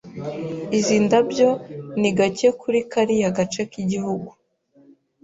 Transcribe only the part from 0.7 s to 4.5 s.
Izi ndabyo ni gake kuri kariya gace k'igihugu.